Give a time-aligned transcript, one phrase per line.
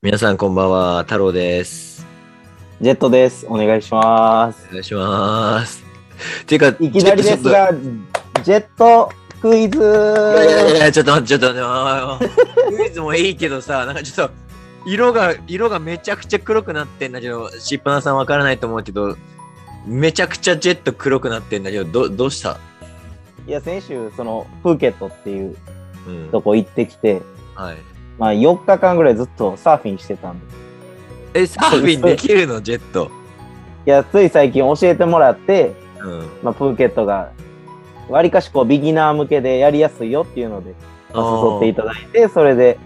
[0.00, 2.06] 皆さんこんばんは、太郎です。
[2.80, 3.44] ジェットです。
[3.48, 4.68] お願いします。
[4.68, 5.84] お願いします。
[6.46, 7.72] ていうか、いきなりですが、
[8.44, 9.10] ジェット
[9.42, 9.76] クイズ。
[9.80, 14.34] いやいやちょっと待って、ちょっと待って、クイズもいいけどさ、なんかちょっと、
[14.86, 19.16] 色が、色がめちゃくちゃ黒くなってんだけど、しっぱなさんわからないと思うけど、
[19.84, 22.60] めちゃくちゃジェット黒くなってんだけど、どどうした？
[23.48, 25.56] いや、先週、その、プーケットっていう
[26.06, 26.28] うん。
[26.30, 27.20] とこ行ってきて、
[27.56, 27.76] はい。
[28.18, 30.46] まあ、4日間ぐらいずっとサーフィンしてたんで。
[31.34, 33.10] え、サーフィンできるの、ジェット？
[33.86, 36.28] いや、つい最近教えてもらって、うん。
[36.42, 37.30] まあ、プーケットが、
[38.08, 40.74] わりかしこう、ビギナー向けでやりやすいよっていうので、
[41.12, 42.78] まあ誘っていただいて、それで、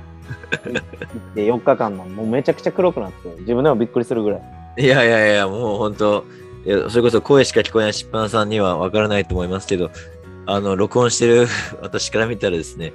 [0.65, 4.43] 行って4日間の、もうめちゃくちゃ黒くなって、自分でもびっくりするぐらい。
[4.79, 6.25] いやいやいや、もう本当
[6.65, 9.91] いやそれこそ声しか聞こえないしっぱなさんにはわからないと思いますけど、
[10.47, 11.47] あの、録音してる
[11.83, 12.93] 私から見たらですね、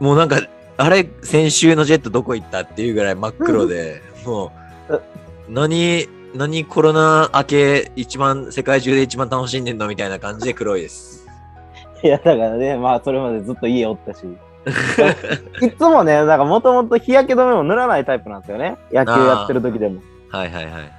[0.00, 0.40] もうなんか、
[0.80, 4.50] あれ、先週のジェットどこ行ったっていうぐらい真っ黒で、も
[4.88, 11.26] う、何、何コロナ明け一番、世界中で一番楽しんでんのみたいな感じで黒いです。
[12.02, 14.20] いや、だからね、まあ、それまでずっと家おったし。
[15.60, 18.78] いつもね、なんかもともと日焼け止めも塗らないタイプなんですよね。
[18.90, 20.00] 野球やってる時でも。
[20.30, 20.90] はいはいはいはい。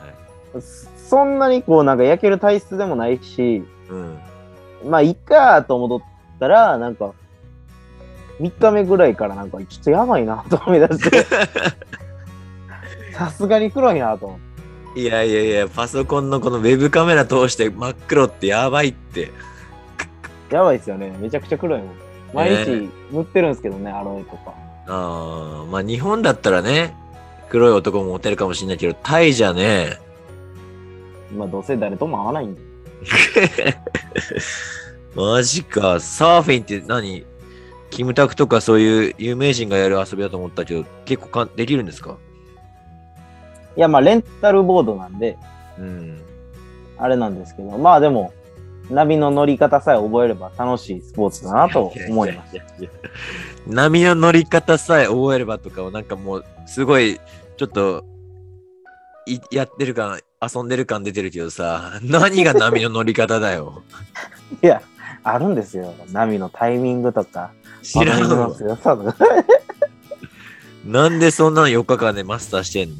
[0.61, 4.19] そんなにこう、なんか焼ける体質でもないし、うん。
[4.85, 6.01] まあ、いっかと思っ
[6.39, 7.13] たら、なんか、
[8.41, 11.25] 3日目ぐらいからなんか、ちょっとやばいなと思い出して、
[13.13, 14.39] さすがに黒いなと思っ
[14.95, 15.01] て。
[15.01, 19.31] いやいやいや、パソコンのこのウェブカメラ通して真っ黒ってやばいって。
[20.49, 21.15] やばいですよね。
[21.19, 21.89] めちゃくちゃ黒いもん。
[22.33, 24.53] 毎ね日塗ってるんですけどね、アロエとか。
[24.87, 26.93] ああ、まあ日本だったらね、
[27.49, 29.99] 黒い男もモテるかもしれないけど、タイじゃね、
[31.37, 32.61] まあ、どうせ誰とも会わないんで。
[35.15, 37.25] マジか、サーフィンって何？
[37.91, 42.17] キムタクとかそういう有名人がやる遊びだと思ったけど、結構かんできるんですか？
[43.77, 45.37] いや、まあ、レンタルボードなんで、
[45.77, 46.21] うん。
[46.97, 48.33] あれなんですけど、まあでも、
[48.89, 52.57] 波の乗り方さえ覚えれば楽しいスポーツだなと思います。
[52.57, 52.61] す。
[53.67, 57.19] 波の乗り方さえ覚えればとかをなんかもう、すごい、
[57.57, 58.03] ちょっと、
[59.25, 63.83] いやってる感、遊んでる感出てるけどさ、何が波の乗り方だよ。
[64.61, 64.81] いや、
[65.23, 65.93] あるんですよ。
[66.11, 68.55] 波のタイミングとか、知らんの。
[70.85, 72.95] なんでそんなの4日間でマスターしてんの？
[72.95, 72.97] い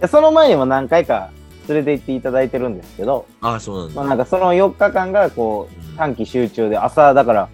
[0.00, 1.30] やその前にも何回か
[1.68, 3.94] 連れて行っていただいてるんですけど、ああ、そうなんだ。
[3.94, 7.48] まあなんかその4日間がこう短期集中で朝だから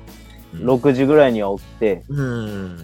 [0.55, 2.79] うん6時ぐらいには起きて、うん。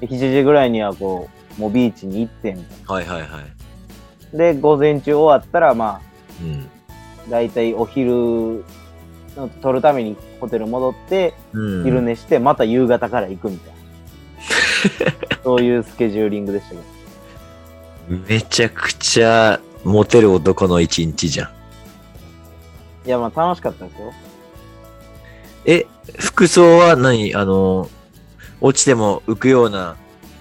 [0.00, 3.30] で7時ぐらいにはこう、もうビーチに行ってみたいはいはいはい。
[4.32, 4.38] な。
[4.38, 6.00] で、午前中終わったらまあ、
[6.42, 6.68] うん。
[7.30, 8.64] だいたいお昼
[9.36, 13.74] の取るためにホテル戻って、うん、昼寝して、また夕方から行くみたいな。
[15.44, 16.82] そういうスケジューリングでしたけど。
[18.28, 21.48] めちゃくちゃモテる男の一日じゃん。
[23.06, 24.12] いや、まあ楽しかったですよ。
[25.66, 25.86] え、
[26.18, 27.34] 服装は何？
[27.34, 27.88] あの、
[28.60, 29.96] 落ちても浮くような、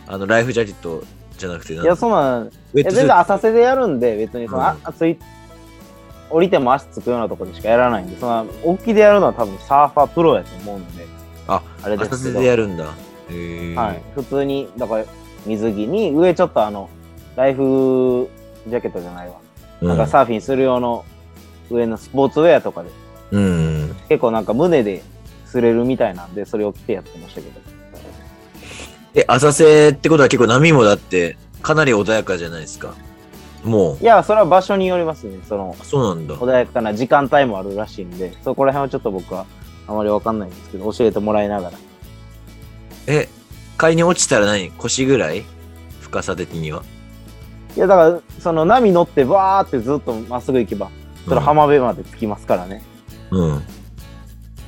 [0.07, 1.03] あの、ライフジャケット
[1.37, 5.17] じゃなくて、いや、そんな全然浅瀬でやるんで、別にその、うんあ熱い、
[6.29, 11.05] 降りても足つくようなところでしかやらないんで、その、沖でやるのは多分サーファープロやと思うんで、
[11.47, 12.85] あ、あれですけど、でやるんだ。
[12.85, 12.91] は
[13.93, 14.01] い。
[14.15, 15.05] 普通に、だから、
[15.45, 16.89] 水着に、上ちょっとあの、
[17.35, 18.29] ライフ
[18.67, 19.35] ジャケットじゃないわ。
[19.81, 21.03] うん、なんかサーフィンする用の
[21.69, 22.89] 上のスポーツウェアとかで、
[23.31, 23.95] うん。
[24.09, 25.03] 結構なんか胸で
[25.47, 27.61] 擦れるみたいなんで、それを着てやってましたけど。
[29.15, 32.95] え、浅瀬ってことは結構波もだって、かなり穏やかじゃないですか。
[33.63, 35.39] もいや、それは場所によりますね。
[35.47, 36.35] その、う、そうなんだ。
[36.35, 39.45] 穏やかな時間帯もあるらしいんで、そこら辺はちょっと僕は
[39.87, 41.77] あまりわかんないんですけど、教えてもらいながら。
[43.07, 43.29] え、
[43.77, 44.71] 仮に落ちたら何？
[44.71, 45.43] 腰ぐらい？
[46.01, 46.83] 深さ的には。
[47.75, 50.89] いや、だから、その波乗ってバーってずっとまっすぐ行けば、
[51.27, 52.83] それ浜辺まで着きますからね。
[53.31, 53.55] うん。
[53.55, 53.65] だか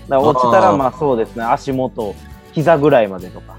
[0.09, 2.15] ら落ちたら、まあそうですね、足元、
[2.53, 3.57] 膝ぐらいまでとか。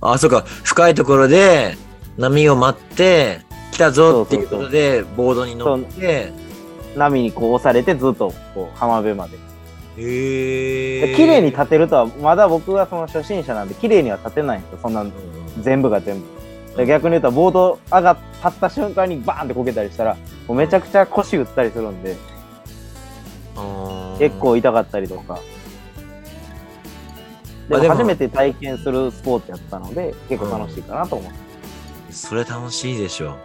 [0.00, 0.42] あ、そうか。
[0.64, 1.76] 深いところで
[2.16, 3.42] 波を待って、
[3.72, 4.48] 来たぞっていう。
[4.48, 6.32] ことで、ボードに乗って、
[6.96, 9.36] 波にこう押されてずっとこう浜辺まで。
[9.98, 11.06] へえ。
[11.08, 15.12] で綺麗に立てるとは、まだ僕はその初心者なんで、綺麗には立てないんですよ、そんなうん
[15.60, 16.26] 全部が全部。
[16.76, 20.16] で逆に言うと、ボード上がっ立った瞬間にバーンってこけたりしたら、
[20.46, 22.16] もうめちゃくちゃ腰打ったりするんで、
[24.18, 25.40] 結構痛かったりとか。
[27.68, 32.12] でも初めて体験するスポーツやったので、結構楽しいかなと思って。
[32.12, 33.36] それ楽しいでしょ。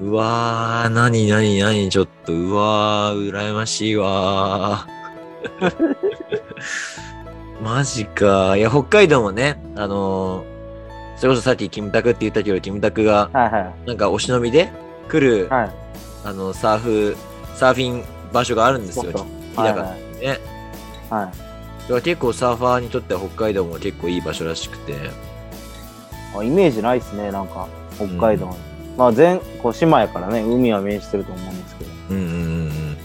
[0.00, 5.94] うわー、なになになに、ちょっと、うわー、羨ましいわー。
[7.62, 8.56] マジか。
[8.56, 10.54] いや、北海道もね、あのー
[11.16, 14.70] そそれこそさっきキムタクって言ったけど、キムタクがはいはなんかお忍びで
[15.08, 15.48] 来る、い。
[15.48, 15.70] はい。
[16.24, 17.16] あのサーフ、
[17.54, 19.12] サーフィン場所があるんですよ。
[19.12, 20.38] 日高はいってね。
[21.08, 21.26] はい。
[21.26, 21.34] だか
[21.88, 24.94] ら結構サーファーにとっては北海道も結構いい場所らしくて。
[26.36, 28.73] あイメージないっすね、なんか、北海道に。
[28.96, 31.90] まあ、全、こう、島やからね、海は面してると思うんですけど。
[32.10, 32.96] うんうんうんうん。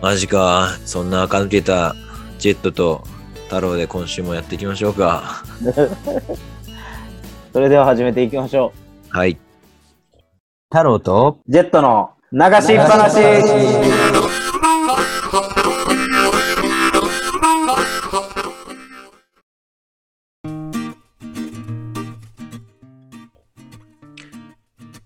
[0.00, 0.68] マジか。
[0.84, 1.94] そんな垢抜けた
[2.38, 3.04] ジェットと
[3.44, 5.42] 太郎で今週もやっていきましょうか。
[7.52, 8.72] それでは始めていきましょ
[9.08, 9.36] はい。
[10.70, 11.40] 太郎と？
[11.48, 11.52] う。
[11.52, 13.16] ジェットの流しっぱなし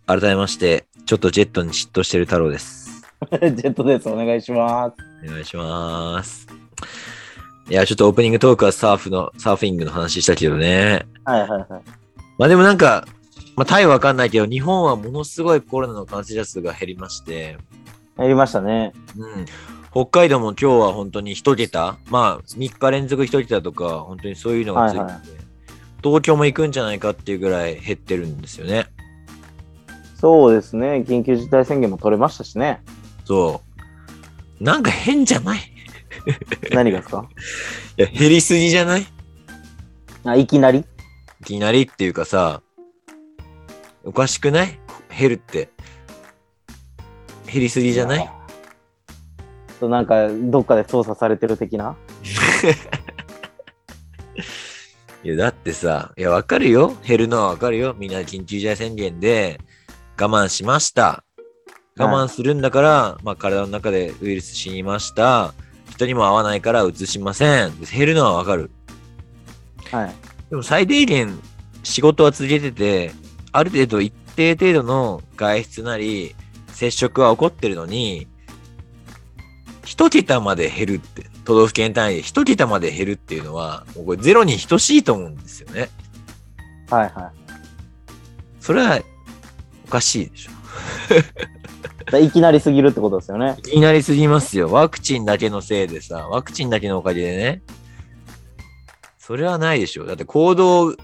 [0.06, 3.06] 改めまして、ちょっとジェットに嫉妬してる太郎です。
[3.30, 4.08] ジェットです。
[4.08, 4.96] お願いします。
[5.26, 6.46] お願いします。
[7.70, 11.06] いや、ちょっとオープニングトークはサーフの、サーフィングの話したけどね。
[11.24, 11.68] はいはいはい。
[12.36, 13.06] まあでもなんか、
[13.56, 17.56] まあタイはわかんないけど、日本はものすごいコロナの感染者数が減りまして、
[18.18, 18.92] やりましたね。
[19.16, 19.46] うん。
[19.90, 25.44] 北海道も今日は本当に一桁、まあ3日連続一桁とか、本当にそういうのがついてて、はいはい
[26.04, 28.88] 東京も行くんじゃないかっていうぐらい減ってるんですよね。
[30.24, 31.04] そうですね。
[31.06, 32.80] 緊急事態宣言も取れましたしね。
[33.26, 33.60] そ
[34.58, 34.64] う。
[34.64, 35.58] なんか変じゃない？
[35.58, 35.60] い
[36.74, 37.28] 何がですか？
[37.98, 39.06] や、減りすぎじゃない？
[40.24, 40.78] あ、いきなり？
[40.78, 42.62] いきなりっていうかさ、
[44.02, 44.78] おかしくない？
[45.14, 45.68] 減るって。
[47.52, 48.30] 減りすぎじゃない？
[49.78, 51.96] となんか、どっかで操作されてる的な？
[55.22, 56.96] いや、だってさ、いや、わかるよ。
[57.06, 57.94] 減るのはわかるよ。
[57.98, 59.60] みんな緊急事態宣言で
[60.19, 61.25] 我慢しました。
[61.96, 65.55] 我慢するんだから、まあ体の中でウイルス死にました。
[65.90, 67.72] 人にも会わないから移しません。
[67.81, 68.70] 減るのはわかる。
[69.90, 70.14] はい。
[70.50, 71.38] でも最低限
[71.82, 73.12] 仕事は続けてて、
[73.52, 76.34] ある程度一定程度の外出なり
[76.69, 78.26] 接触は起こってるのに、
[79.84, 85.90] 一桁まで減るって、都道府県単位で一桁まで減るっていうのは、もうこれゼロに等しいと思うんですよね。
[86.90, 87.32] はいは
[88.60, 89.00] それは
[89.84, 90.50] おかしいでしょ。
[92.19, 92.31] い。
[92.31, 93.56] きなりすぎるってことですよね。
[93.58, 94.70] いきなりすぎますよ。
[94.70, 97.62] ワクチンだけのせいでさ、ワクチンだけのおかげでね。
[99.19, 100.04] それはないでしょ。
[100.04, 100.94] だって行動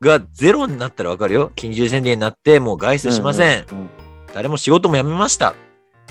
[0.00, 1.52] がゼロになったらわかるよ。
[1.56, 3.66] 緊急宣言になってもう外出しません。
[3.70, 3.90] うん
[4.34, 5.54] 誰も仕事も辞めました。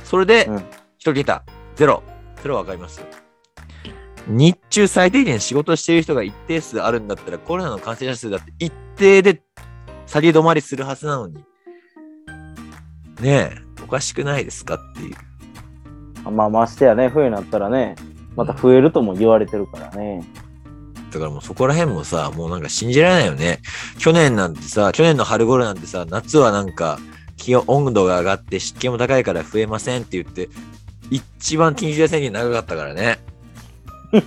[0.05, 0.63] それでうんうん
[0.97, 1.43] 一桁、
[1.75, 2.01] ゼロ。
[2.41, 3.07] それはわかりますよ。
[4.27, 9.41] 日中最低限仕事している人が一定数あるんだったらコロナの感染者数だって一定で
[10.05, 11.43] 下げ止まりするはずなのに。
[13.23, 16.31] ねえ、おかしくないですかっていう。
[16.31, 17.95] まあましてやね、冬になったらね、
[18.35, 20.25] また増えるとも言われてるからね。
[21.11, 23.59] だからもうそこら辺もさ、もうなんか信じられないよね。
[23.97, 26.99] 去年なんてさ、去年の春頃なんてさ、夏はなんか
[27.37, 30.49] 気温、温度が上がって湿気も高いから増えませんって言って、
[31.09, 33.19] 一番緊急事態宣言長かったからね。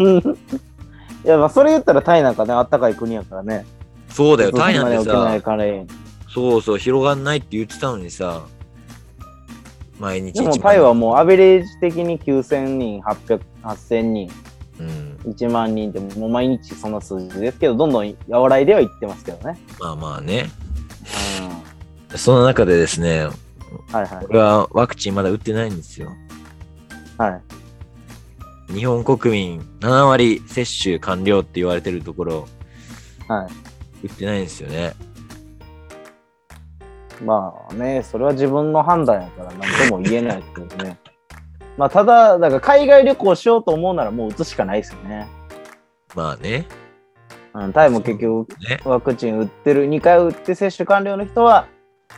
[1.25, 3.67] いや、まあそれ言ったらタイなんかね、あったかい国やからね。
[4.09, 5.41] そうだよ、タイなんてさ、
[6.33, 8.43] そうそう、広がんないって言ってたのにさ、
[9.99, 14.31] 毎日でも一タイはもうアベレージ的に9000人、800、8000人、
[14.79, 19.59] うん、1万人ってもう毎日その数字ですけど、どんどん和らいではいってますけどね。
[19.81, 20.51] まあまあね。
[22.13, 23.25] うその中でですね、ん。
[23.25, 24.27] はいはい。
[24.29, 26.13] 俺はワクチンまだ打ってないんですよ。
[27.19, 27.41] は
[28.69, 28.73] い。
[28.75, 32.49] 日本国民7割接種完了って言われてるところ、
[33.29, 33.49] は
[34.03, 34.07] い。
[34.07, 34.95] 打ってないんですよね。
[37.25, 40.99] まあね、それは自分の判断やから何とも言えないですけどね。
[41.77, 45.29] まあただ、だから海外旅行しようと思うならもう打つしかないですよね。
[46.15, 46.67] まあね。
[47.55, 48.81] うん、タイも結局ね。
[48.85, 51.67] ワクチン打ってる、2回打って接種完了の人は、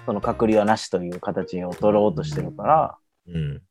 [0.04, 2.96] その隔離はなしという形を取ろうとしてるから、
[3.28, 3.62] うん。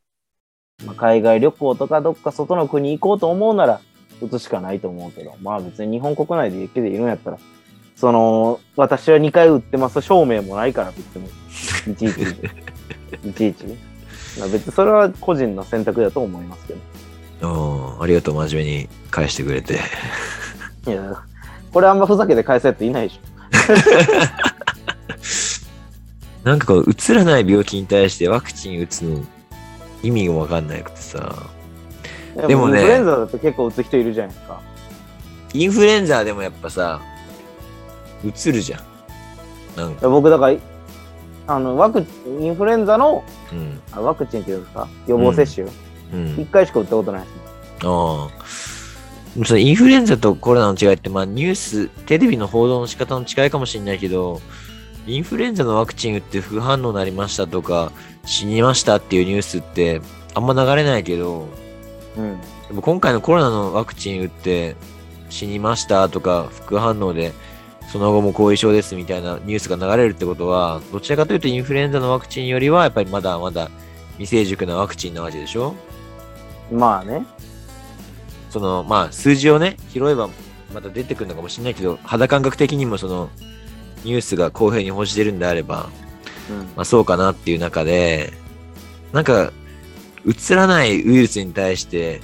[0.86, 3.82] まあ、海外旅行とかどっか外の国行こうと思うなら
[4.22, 7.40] 打つしかないと思うけど、まあ別に日本国内で家でいるんやったら、
[7.98, 11.26] その、私は2回打ってます証明もないから別に、
[11.92, 12.22] いちいち、
[13.28, 13.66] いちいち。
[14.40, 16.76] まあ別にそれは個人の選択だと思いますけ
[17.42, 17.50] ど。
[17.50, 19.80] おーありがとう、真面目に返してくれて。
[20.86, 21.24] いや、
[21.74, 23.20] これあんまふざけて返すやついないでし
[26.44, 29.26] なんかこう、うつらない病気に対してワクチン打つの
[30.04, 31.48] 意味がわかんなくてさ。
[32.36, 32.48] ょ。
[32.48, 34.62] でもねインフルエンザだと結構打つ人いるじゃないですか。
[35.54, 37.02] インフルエンザでもやっぱさ、
[38.26, 38.82] うつるじゃん。
[39.76, 40.58] なんか、僕だから、
[41.48, 42.06] あの、ワク
[42.40, 43.82] インフルエンザのうん。
[43.92, 45.68] あワクチンっていうんですか予防接種、
[46.14, 46.46] うん一。
[46.46, 47.42] 回しか打ったことないですね。
[47.84, 49.46] ああ。
[49.46, 54.42] そのインフルエンザとコロナの違いって、まあニュース、テレビの報道の仕方の違いかもしれないけど、
[55.06, 57.92] インフルエンザのワクチン打って副反応になりましたとか、
[58.26, 60.02] 死にましたっていうニュースって
[60.34, 61.48] あんま流れないけど、
[62.18, 62.38] うん。
[62.68, 64.76] でも今回のコロナのワクチン打って
[65.30, 67.34] 死にましたとか副反応で
[67.92, 73.70] その後も後遺症ですみたいなニュースが流れるってことはどちらかというとインフルエンザのワクチンよりはやっぱりまだまだ
[74.18, 75.74] 未成熟なワクチンなわけでしょ？
[76.72, 77.26] まあね。
[78.50, 80.30] そのまあ数字をね拾えば
[80.74, 83.30] また出てくるのかもしれないけど肌感覚的にもその
[84.04, 85.90] ニュースが公平に報じてるんであれば
[86.50, 86.58] うん。
[86.76, 88.32] まあそうかなっていう中で、
[89.12, 89.52] なんか、
[90.24, 92.22] うつらないウイルスに対して、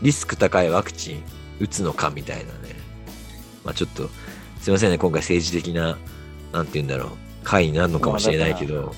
[0.00, 1.22] リスク高いワクチン
[1.60, 2.50] 打つのかみたいなね。
[3.64, 4.08] まあちょっと、
[4.60, 5.96] すいませんね、今回政治的な、
[6.52, 7.08] なんて言うんだろう、
[7.44, 8.94] 会になるのかもしれないけど、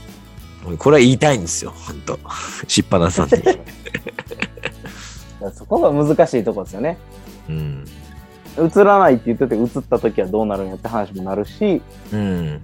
[0.78, 2.18] これは言いたいんですよ、ほんと。
[2.66, 3.32] しっぱなさんに。
[5.54, 6.98] そこが難しいとこですよね。
[7.48, 7.84] うん。
[8.58, 11.80] 映らないって言ってて、映った時はどうなるんやって話もなるし、
[12.12, 12.60] うん。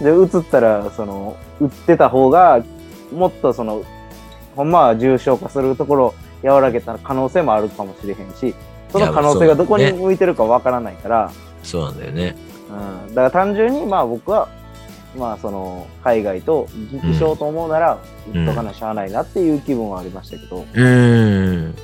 [0.00, 2.62] で、映ったら、その、売ってた方が、
[3.12, 3.82] もっとその、
[4.54, 8.54] ほんまは重症化するところを和らげた可能性もあるかもしれへんし、
[8.90, 12.36] その可能性がどこに向いてるかわからないから、そうなんだよね。
[13.06, 14.48] うん、だから単純に、まあ僕は、
[15.16, 21.74] まあその、海外と行きしようと思うなら、うん売っとかなしゃあないなっていう気分はありましたけど、うーん。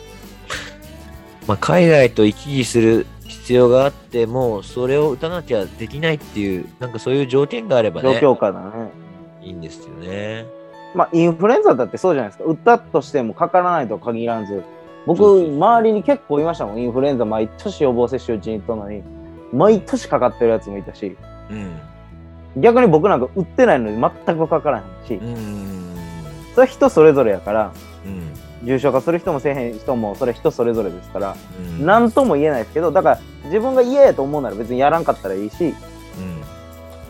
[1.48, 8.90] まあ、海外と行き来する必要があっても、それを打たなきゃできないっていう、なんかそういう条件があれば状ね、況下だね。
[9.42, 10.46] いいんですよね。
[10.94, 12.44] まあインフルエンザだってそうじゃないですか。
[12.44, 14.62] 売ったとしてもかからないとは限らず、
[15.06, 16.78] 僕、周りに結構いましたもん。
[16.78, 19.02] インフルエンザ毎年予防接種打ちに行ったのに、
[19.56, 21.16] 毎年かかってるやつもいたし、
[21.50, 22.62] うん。
[22.62, 25.94] 逆に僕なんか売ってないのに全くかからへんしう、ん。
[26.54, 27.72] それは人それぞれやから、
[28.04, 28.66] うん。
[28.66, 31.36] 重症化する人もせえへん人もそれ人それぞれですから、
[31.78, 31.86] うん。
[31.86, 35.74] なんとも言えないですけど、だから自分が嫌やと思うなら別にやらんかったらいいし、うん。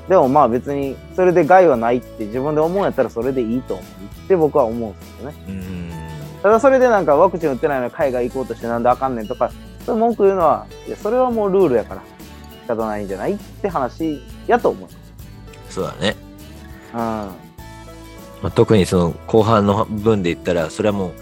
[0.09, 3.87] でもまあ別にそれで害はないって自分で思うんやったらそれでいいと思う
[4.25, 5.37] って僕は思うんですよね。
[5.49, 5.91] うん。
[6.43, 9.51] ただそれでなんかワクチン打ってないのに海外行こうとしてなんであかんねんとか、
[9.85, 12.03] そういう文句言うのは、いやそれはもうルールやから
[12.67, 14.89] 仕方ないんじゃないって話やと思う。
[15.71, 16.17] そうだね。
[16.93, 16.99] うん。
[16.99, 17.31] ま
[18.43, 21.13] あ、特にその後半の部分で言ったら、それはもう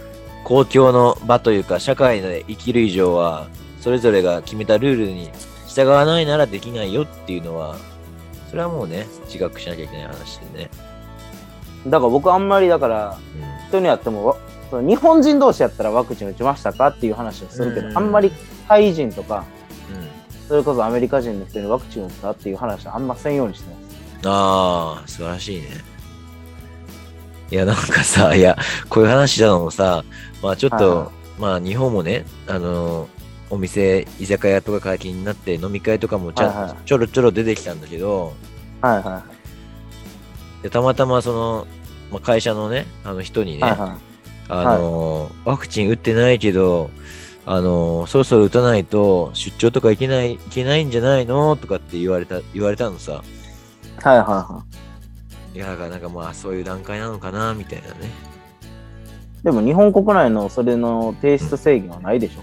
[0.45, 3.49] 公共の場というか、社会で生きる以上は、
[3.81, 5.31] それぞれが決めたルールに
[5.69, 7.77] 従わないならできないよっていうのは、
[8.49, 10.71] それはもうね、自覚しなきゃいけない話でね。
[11.87, 13.19] だから僕あんまりだから
[13.67, 14.37] う人にやってもわ
[14.71, 18.33] その日本人同士やったらワクチン打ちましたかっていう話をするけど、うんあんまり
[18.67, 19.41] タイ人とか、ん。
[19.41, 19.64] うん。
[20.49, 23.81] それこそアメリカ人の人にワクチン打ったっていう話はあんませんようにしてま
[24.23, 24.29] す。
[24.29, 25.69] ああ、素晴らしいね。
[27.51, 28.57] いや、なんかさ、いや、
[28.89, 30.05] こういう話したのもさ、
[30.43, 33.09] まあちょっと、はいはまあ日本もね、あの
[33.51, 38.35] お店、居酒屋とか解禁になって飲み会とかもちゃ、はいはいちょろちょろ出てきたんだけど、
[38.81, 39.25] はいは
[40.63, 41.67] でたまたまその、
[42.11, 43.57] まあ、会社のね、あの人にい。
[43.57, 43.99] ね、はいは
[44.49, 46.91] あのワクチン打ってないけど、
[47.47, 53.13] あのそろそろ打たないと出張とか行けない、行けないんじゃないのとかって言われた、言われたのさ。
[53.13, 54.05] い。
[54.05, 54.65] はいはいは
[55.55, 58.11] いや、だからなんかまあそういう段階なのかな、みたいなね。
[59.43, 59.45] い。
[59.45, 62.41] でも日本国内のそれの提出制限はないでしょ。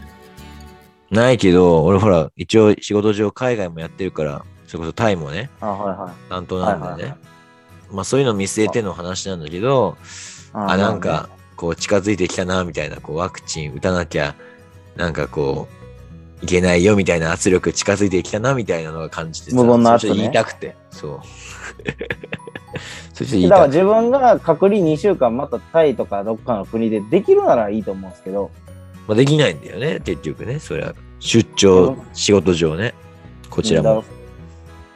[1.13, 6.29] ないけど、俺ほら、一応仕事上海外もやってるから、それこそタイもね、あはいはい。
[6.29, 6.91] 担当なんでね。
[6.91, 7.31] はいはいはい
[7.91, 9.97] まあそういうの見据えての話なんだけど、
[10.53, 14.35] あ、なんか、こう近づいてきたな、みたいな、こうワクチン打たなきゃ、
[14.95, 15.67] なんかこ
[16.41, 20.75] う、いけないよみたいな圧力近づいてきたなみたいなのが感じてさ無言の圧ね言いたくて。
[20.89, 21.19] そう。
[23.13, 23.67] それちょっと言いだから。
[23.67, 28.49] 自分が隔離2週間またタイとかどっかの国でできるならいいと思うんですけど、
[29.07, 30.59] まあ、できないんだよね、結局ね。
[30.59, 32.95] それは出張、仕事上ね。
[33.49, 34.03] こちらも。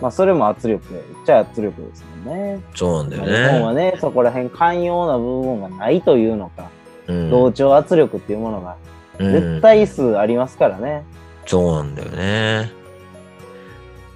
[0.02, 2.62] まあそれも圧力っちゃ圧力ですもんね。
[2.74, 3.92] そうなんだよまあ日本はね。
[3.92, 6.70] ね、そこら辺寛容な部分がないというのか、
[7.08, 11.04] うん同調圧力っていうものがうん絶対数ありますからね。
[11.46, 12.72] そうなんだよね。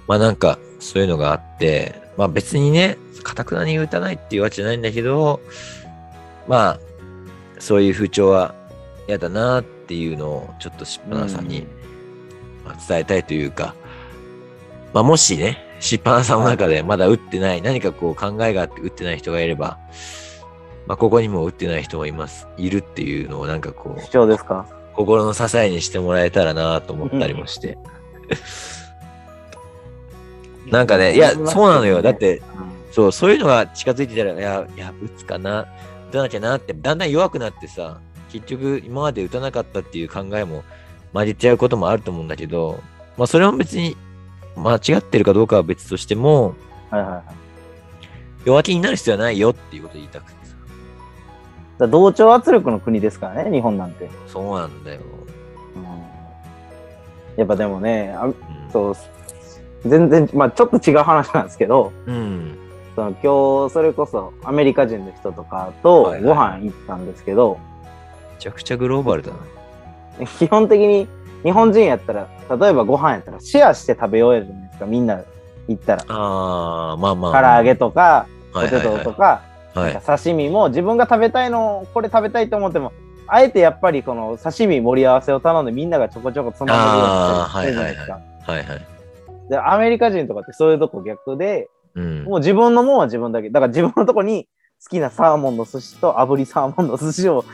[0.08, 5.40] まあなんか、そういうのがあって、まあ別にね、かたくなに打たないっていうわけじゃないんだけど、
[6.48, 6.78] まあ、
[7.58, 8.54] そういう風潮は
[9.06, 11.66] 嫌だなっていうのを、ちょっとしっぱなさんに、
[12.64, 13.74] まあ伝えたいというか、
[14.92, 19.78] まあもしね、しっぱなさんの中でまだ打ってない、何かこう考えがあって打ってない人がいれば、
[20.86, 24.66] まあここにも打ってない人もいます、いるっていうのをなんかこう主、張ですか？
[24.94, 27.78] 心の支えにしてもらえたらなと思ったりもして。
[30.70, 32.00] なんかね、いや、そうなのよ。
[32.02, 32.42] だっ、て、
[32.92, 35.66] そう、そういうのが近づいてたら、いや、いや、打つかな、
[36.10, 37.98] 打たなきゃなって、だんだん弱くなってさ、
[38.32, 40.62] 結局、今まで打たなかったっていう考えも
[41.12, 42.80] 混じっちゃうこともあると思うんだけど、
[43.16, 43.96] まあそれは別に
[44.56, 46.54] 間違ってるかどうかは別としても、
[46.90, 47.22] はいはいはい。
[48.44, 50.39] 弱気になる必要はないよっていうことを言いたくてさ。
[51.80, 54.08] だ同調圧力の国ですからね、日本なんて。
[54.26, 55.00] そうなんだよ。
[55.76, 56.10] うん
[57.36, 58.34] やっぱでもね、あうん。
[58.72, 58.94] そう、
[59.86, 62.56] 全然、まあちょっと違う話なんですけど、うん。
[62.94, 67.58] その今日それこそアメリカ人の人とかとはいはいご飯行ったんですけど、
[68.34, 69.30] めちゃくちゃグローバルだ
[70.18, 70.26] な。
[70.38, 71.08] 基本的に
[71.44, 75.22] 日本人やったら、例えばご飯やったらシェアして食べようやじゃないですか、みんな
[75.68, 76.04] 行ったら。
[76.08, 77.42] ああ、まあまあ。
[77.42, 79.42] 唐揚げとか、ポテはいはいはいトとか、
[79.74, 82.92] 刺身も自分が食べたいのこれ食べたいと思っても
[83.26, 87.04] あえてやっぱりこの刺身盛り合わせを頼んでみんながちょこちょこつまめるよ
[87.44, 88.20] うにるじゃないですか。
[89.48, 92.24] でアメリカ人とかってそういうとこ逆でうん。
[92.24, 94.48] もう自分のもんは自分だけだから自分のとこに
[94.82, 97.44] 好きなサーモンの寿司と炙りサーモンの寿司を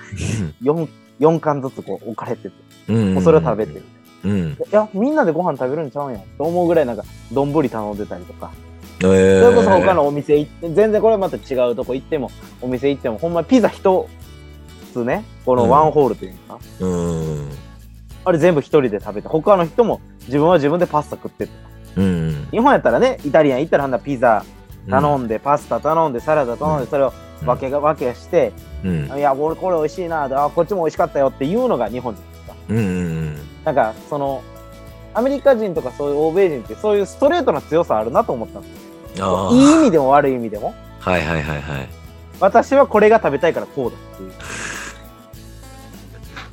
[0.62, 0.88] 4,
[1.20, 2.54] 4貫ずつこう置かれてて
[2.88, 3.14] うん。
[3.14, 3.82] もうそれを食べてる。
[4.24, 4.52] うん。
[4.52, 8.65] いやみんなでご飯食べるんちゃうんやと思うぐらいなんか丼頼んでたりとかえー
[9.00, 14.08] それこそ他のお店行って、全然これまた違うとこ行っても、お店行っても、ほんまピザ一
[14.92, 17.48] つね、このワンホールというか、うん。
[18.24, 21.50] あれ全部一人で食べて、他の人も自分は自分でパスタ食ってる。
[21.96, 22.48] うん。
[22.50, 24.44] 日本やったらね、イタリアン行ったらほんならピザ
[24.88, 27.12] 頼んで、パスタ頼んで、サラダ頼んで、それを
[27.44, 29.18] 分けが分けして、うん。
[29.18, 32.54] いや、俺これ美味しいな、あ、こっちも美味しかったよっていうのが日本人ですか。
[32.70, 32.76] うん。
[32.76, 33.36] うん。
[33.64, 34.42] なんか、その、
[35.14, 38.85] アメリカ人とかそういう欧米人ってそういうストレートな強さあるなと思ったんですよ。
[39.52, 40.74] いい意味でも悪い意味でも。
[41.00, 41.88] はいはいはいはい。
[42.40, 44.32] 私はこれが食べたいからこうだっていう。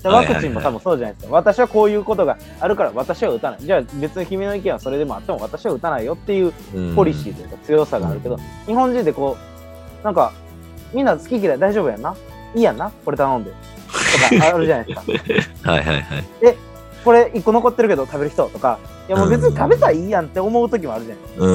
[0.05, 1.33] ワクチンも多分そうじゃないですか。
[1.33, 3.59] 私はこういうことがあるから私は打たない。
[3.61, 9.37] じゃあ別に君の意見はそれでもあっても私は打たないよっていううんポリシーというか強さがあるけど、日本人でこ
[10.01, 10.33] う、なんか
[10.93, 12.15] みんな好き嫌い大丈夫やんな？
[12.53, 12.91] いいやんな？
[13.05, 13.51] これ頼んで。
[13.51, 13.57] と
[14.39, 15.71] かあるじゃないですか。
[15.71, 16.25] はいはいはい。
[17.05, 18.47] これ一個残ってるけど食べる人？
[18.49, 21.45] とか、いやもう別に食べたらいいやんって思う時もあるじゃないですか。
[21.45, 21.49] う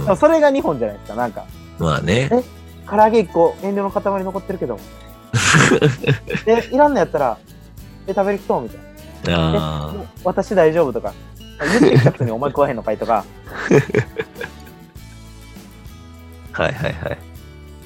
[0.00, 0.10] んで。
[0.10, 1.16] もそれが日本じゃないですか。
[1.16, 1.44] なんか、
[1.78, 2.30] まあね。
[2.88, 4.78] 唐揚げ一個遠慮の塊残ってるけど。
[6.46, 7.38] で、いらんのやったら、
[8.06, 9.52] え、食べる人みたいな。
[9.54, 9.92] あ
[10.24, 11.12] 私大丈夫とか、
[11.60, 13.24] 言ってきたくせにお前食わへんのかいとか、
[16.54, 16.62] あ。
[16.62, 17.18] はいはいはい。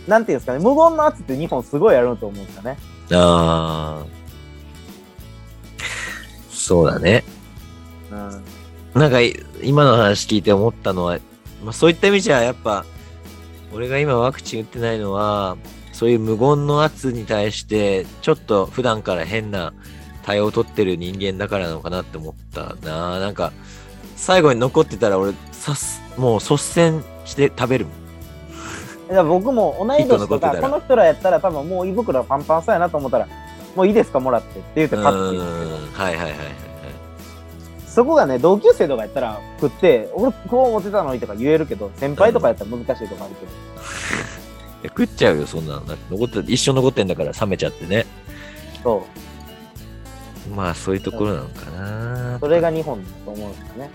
[0.06, 2.78] なんていうんですかね、無言の圧って日本すごいやると思うんですよね。
[3.12, 4.06] ああ。
[6.50, 7.24] そうだね。
[8.10, 8.44] うん。
[8.94, 11.18] なんかい今の話聞いて思ったのは、
[11.64, 12.84] まあ、そういった意味じゃやっぱ
[13.72, 15.56] 俺が今ワクチン打ってないのは
[15.92, 19.72] そういう無言の圧に対してちょっと普段から変な
[20.24, 23.18] 対応を取ってる人間だからなのかなって思ったな。
[23.18, 23.52] なんか
[24.16, 28.02] 最後に残ってたら俺さすもう率先して食べるもん。
[29.08, 33.28] だから僕も同い年とか、この人らやったら多分もう胃袋パンパンそうやなと思ったら、
[33.74, 34.58] もういいですかもらって。
[34.58, 35.36] って言ってうパッて。
[35.36, 36.71] 言うーんはいはいはい
[37.92, 43.52] そこがね、同級生とかやったら食って、俺こう思ってたのにとか言えるけど、先輩とかやったら難しいとかあるけど。
[43.52, 45.82] いや食っちゃうよそんなの。
[46.10, 48.06] 残って一生残ってんだから冷めちゃってね。
[48.82, 49.04] そ
[50.50, 50.54] う。
[50.54, 52.38] まあそういうところなのかな。
[52.40, 53.90] それが日本だと思うんですよね。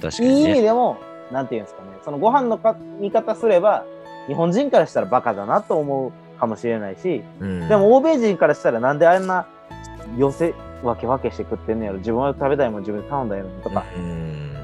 [0.00, 0.98] 確かにいい意味ねでも、
[1.32, 3.84] なんていうんですかね、そのご飯のか見方すれば、
[4.28, 7.68] 日本人からしたらバカだなと思うかもしれないし、うん。
[7.68, 9.46] でも欧米人からしたらなんであんな
[10.16, 14.54] 寄せ分け分けして食ってんのやろ自分は食べたいもん自分で頼んだやろとか、うん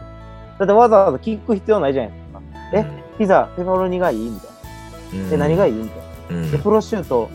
[0.59, 2.43] だってわざわざ聞く必要ないじゃないですか。
[2.73, 5.35] えうんピザ、ペパロニがいいみたいな。
[5.35, 5.99] え、何がいいみたい
[6.31, 6.43] な。
[6.43, 7.31] うんで、プロシュート、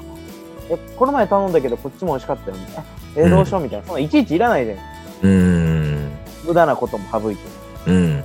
[0.69, 2.83] え、この前頼んだけどこっちも美味しかったよみたいな。
[3.27, 3.85] え、どうしようみたいな。
[3.85, 4.85] そんないちいちいらないじゃない
[5.23, 6.11] うん。
[6.45, 7.41] 無駄なことも省いて。
[7.87, 8.23] うん。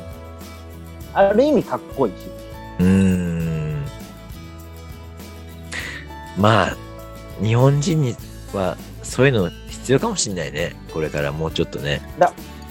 [1.15, 2.27] ある意味かっこいいし。
[2.81, 3.85] うん。
[6.39, 6.77] まあ、
[7.43, 8.15] 日本人に
[8.53, 9.51] はそういうの
[9.87, 10.75] 必要かもしれないね。
[10.93, 12.03] これからもうちょっとね。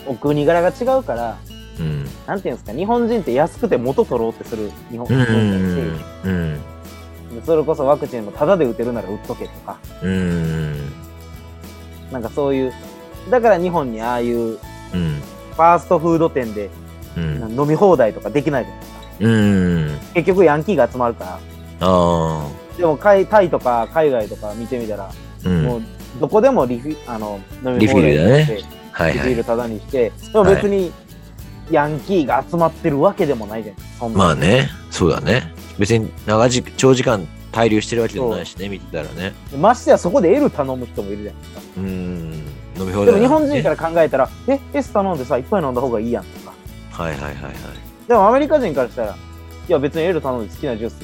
[0.05, 1.37] お国柄が違うから、
[1.79, 2.05] うん。
[2.27, 5.31] なんていうんですか、日本人って安くて元取ろうってする日本人だん。
[6.25, 6.59] うん。
[7.41, 10.91] し、それこそワクチンもタダで打てるなら打っとけとか、うん。
[12.11, 12.73] なんかそういう、
[13.29, 14.57] だから日本にああいううん。
[14.57, 16.69] ファーストフード店で
[17.15, 17.57] うん。
[17.57, 18.99] 飲み放題とかできないじゃないですか。
[19.21, 19.99] うん。
[20.15, 21.31] 結局ヤンキーが集まるから。
[21.31, 21.39] あ
[21.79, 22.49] あ。
[22.77, 25.09] でも海タイとか海外とか見てみたら、
[25.45, 25.63] うん。
[25.63, 25.81] もう
[26.19, 28.57] どこでもリフィあの飲み放リフィルだね。
[29.13, 30.91] リフィルタダにして、でも別に
[31.71, 34.09] ヤンキーが集まってるわけでもないじゃないですか。
[34.09, 34.69] まあね。
[34.91, 35.53] そうだね。
[35.77, 39.33] 別に長時長時間滞留してるわけでもないしね、見てたらね。
[39.57, 41.61] ましてやそこで L 頼む人もいるじゃないですか。
[41.77, 41.85] うん。
[42.77, 46.53] 飲み放題、でも日本人から考えたら、え、S 頼んでさ、いっぱい飲んだ方がいいやんとか。
[46.91, 47.53] はいはいはいはい。
[48.07, 49.15] でもアメリカ人からしたら、
[49.67, 50.95] いや別に L 頼んで好きなジュース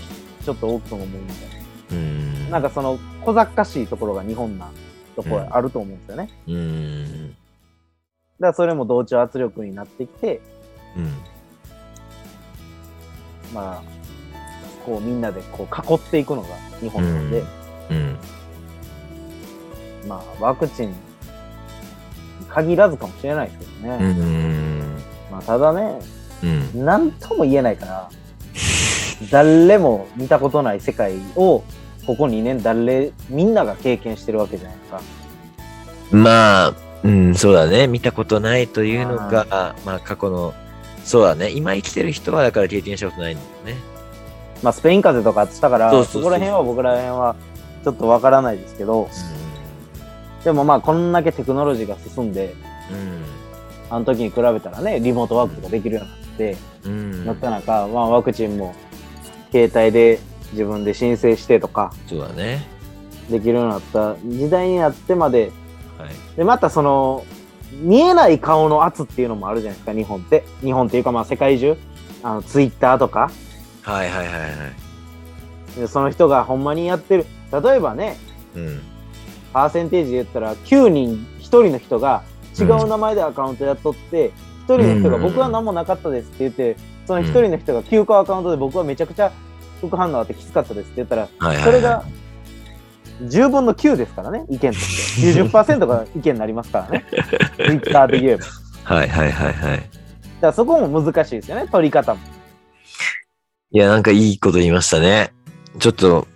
[0.46, 1.60] ちょっと多く飲むみたい
[1.92, 2.44] うん。
[2.46, 2.52] な。
[2.52, 4.70] なんかその小賢しいところが日本な
[5.24, 6.30] ところあると思うんですよね。
[6.48, 7.36] うん。
[8.40, 10.42] らそれも同調圧力になってきて、
[10.98, 11.14] うん。
[13.54, 13.84] まあ、
[14.86, 16.48] こうみんなでこう囲っていくのが
[16.80, 17.44] 日本なんで、
[17.90, 18.18] うん。
[20.08, 20.96] まあワクチンに
[22.50, 24.14] 限らずかもしれないですけどうね。
[24.14, 24.80] ん。
[25.32, 26.00] まあただね、
[26.44, 26.86] うん。
[26.86, 28.10] なんとも言えないから、
[29.30, 31.64] 誰も見たことない世界を、
[32.06, 35.02] ここ2年誰、みんなが経験してるわけじゃないですか。
[36.12, 37.88] まあ、うん、そうだね。
[37.88, 40.54] 見たことないというのが、まあ過去の、
[41.04, 41.50] そうだね。
[41.52, 43.82] 今生きてる人はだから経験したことないんだよね。
[44.62, 47.36] まあスペイン風邪とかしたから、そこら辺は僕ら辺は
[47.84, 49.10] ちょっとわからないですけど、
[50.44, 52.56] でもまあこんだけテクノロジーが進んで、
[52.92, 53.22] うん。
[53.90, 57.26] あの時に比べたらね、リモートワークとかできるようになって、うん。
[57.26, 58.74] なかなか、まあ、ワクチンも
[59.52, 60.20] 携帯で
[60.52, 62.68] 自分で申請してとかそうだね。
[63.30, 65.52] できるようになった時代になってまで、
[65.98, 66.10] はい。
[66.36, 67.26] で、またその、
[67.82, 70.44] 見えない顔の圧っていうのもあるじゃないですか、日本って。
[70.62, 71.78] 日本っていうかまあ世界中、
[72.24, 73.32] あの、ツイッターとか、
[73.84, 74.48] はいはいはいは
[75.78, 75.80] い。
[75.80, 77.26] でその人がほんまにやってる。
[77.52, 78.18] 例えばね、
[78.56, 78.82] うん。
[79.54, 82.24] パーセンテージで言ったら9人1人の人が
[82.60, 84.32] 違う名前でアカウントやっとって、
[84.68, 89.32] 1人の人がうん僕は何もなかったですって言って、その1人の人が休暇アカウントで僕はめちゃくちゃ
[89.82, 91.66] 副反応あってきつかったですって言ったら、はいはいはい。
[91.66, 92.06] それが
[93.24, 95.42] 10分の9ですからね、意見として。
[95.44, 97.06] 90%が意見になりますからね。
[97.58, 98.46] ツイッターで言えば。
[98.84, 99.90] はいはいはいはい。
[100.42, 102.20] らそこも難しいですよね、取り方も。
[103.72, 105.32] いや、なんかいいこと言いましたね。
[105.80, 106.28] ちょっと、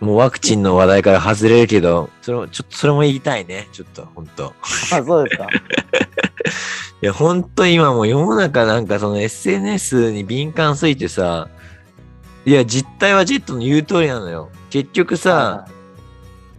[0.00, 3.68] もうワクチンの話題から外れるけど、それも、ちょっとそれも言いたいね。
[3.72, 4.54] ちょっと、ほんと。
[4.92, 5.46] あ、そうですか。
[7.02, 11.48] いや、ほんと今もう世の中なんかその SNS に敏感すぎてさ、
[12.44, 14.50] いや、実態はジェットの言う通りなのよ。
[14.70, 15.66] 結局さ、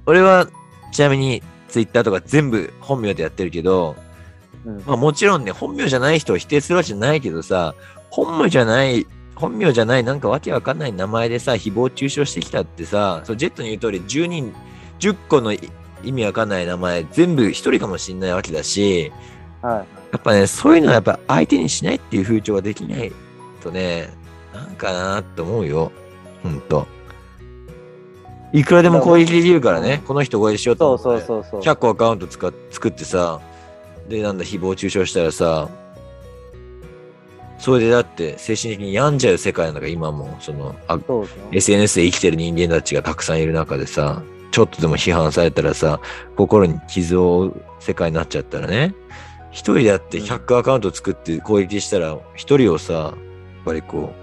[0.05, 0.47] 俺は
[0.91, 3.95] ちなみに Twitter とか全部本名でやってるけど、
[4.65, 7.73] うんまあもちろんね、本名じゃない人を否定するわけじゃないけどさ、
[8.09, 14.53] 本名じゃない、本名じゃない、なんかわけわかんない名前でさ、誹謗中傷してきたってさ、そうジェットに言う通り、10人、
[14.99, 15.59] 10個のい
[16.03, 19.11] 意味わかんない名前、全部一人かもしんないわけだし、
[19.61, 19.75] はい。
[20.11, 23.11] やっぱね、そういうのはやっぱ相手にしないっていう風潮ができない
[23.63, 24.09] とね、
[24.81, 25.91] かなって思うよ。
[26.41, 26.87] ほんと。
[28.53, 31.73] いくらでも攻撃できるからね、この人攻撃しようとそう思ってそうそうそう。
[31.73, 33.39] 100個アカウント使っ作ってさ、
[34.09, 35.69] で、なんだ、誹謗中傷したらさ、
[37.59, 46.01] それでだって精神的に病んじゃう世界なんだから、今も、その、あそ SNS で生きてる人間たちがたくさんいる中でさ、ちょっとでも批判されたらさ、
[46.35, 48.93] 心に傷を負う世界になっちゃったらね、
[49.51, 53.13] 一人だって100アカウント作って攻撃したら、一人をさ、やっ
[53.63, 54.20] ぱりこう、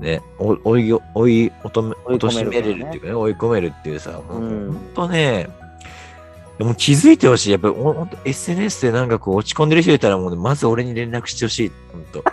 [0.00, 5.48] ね、お追い、追い、おとめ、追い込める貶としめれるっていうかね、追い込めるっていうさ、ほうんんとね、
[6.58, 7.50] でも気づいてほしい。
[7.52, 11.72] やっぱりほんと SNS でなんかこう落ち込んでる人いたらもうね、まず俺に連絡してほしい。
[11.92, 12.24] ほんと。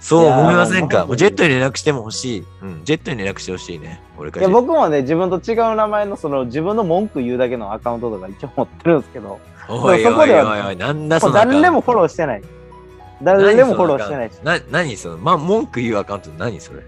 [0.00, 1.06] そう思いませんか？
[1.06, 2.44] もうジェットに連絡しても欲しい。
[2.62, 4.02] うん、ジェットに連絡してほしいね。
[4.18, 4.54] 俺かいやら。
[4.54, 9.38] 僕もね、自分と違う名前のその自分の文句言うだけのアカウントとか一応持ってるんですけど、
[9.68, 11.36] おいおいおいおい、なんだもそうの。
[11.36, 12.42] 誰でもフォローしてない。
[13.22, 16.82] 誰でもフォローしてないし、な、何その、まあ、文句言うアカウント何それ？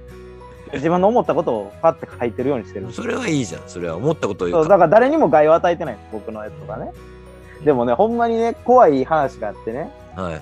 [0.74, 3.62] 自分の思ったことをパッて書いてるようにしてるそれはいいじゃん。
[3.66, 6.92] それは思ったことを言そううかだから誰にも害を与えてない僕のやつとかね。
[7.62, 10.40] でもね、ほんまにね、怖い話があってね、は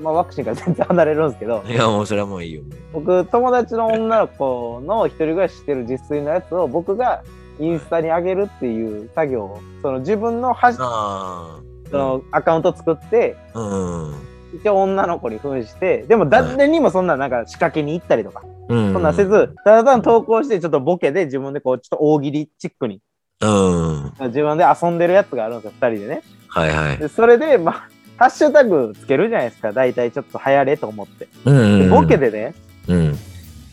[0.00, 2.62] まあワクチンから全然離れるんですけどい。、いや、もうそれはもういいよ。
[2.94, 7.22] 僕、友達の女の子の一人暮らししてる自炊のやつを僕が
[7.58, 13.60] インスタに上げるっていう作業を、その自分のハッシュあそのアカウント作って、あ。
[13.60, 14.29] うん。
[14.54, 18.92] 一応女の子に扮して、でも誰にもそんななんか仕掛けに行ったりとか、うん。
[18.92, 23.00] そんなんせず、ただ単に投稿してちょっとボケで自分でこうちょっと大喜利チックに、
[23.40, 24.12] うん。
[24.28, 26.22] 自分で遊んでるやつがあるんですよ、二人でね。
[26.48, 26.98] はいはい。
[26.98, 31.28] でそれで、まあ、ハッシュタグつけるじゃないですか、大体ちょっと流行れと思って。
[31.44, 31.82] うんうん。
[31.82, 32.54] でボケでね、
[32.88, 33.18] うん。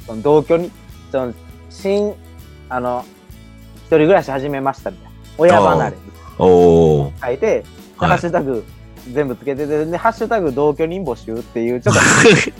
[0.05, 0.71] その同居に、
[1.11, 1.33] その
[1.69, 2.13] 新、
[2.69, 3.03] あの、
[3.75, 5.11] 一人暮らし始めましたみたいな。
[5.37, 6.01] 親離れに
[6.39, 7.13] おお。
[7.21, 7.63] 書いて、
[7.97, 8.63] ハッシュタグ
[9.13, 12.01] 全部つけてて、で、ハッシュタグ同居人募集っていう、ちょっと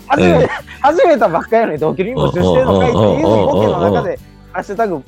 [0.08, 0.48] 始め、うん
[0.80, 4.18] 始めたばっかりなのに同居人募集してるのかいっていうボケの中で、
[4.52, 5.02] ハッシュタグ